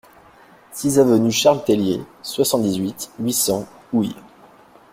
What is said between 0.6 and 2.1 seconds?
six avenue Charles Tellier,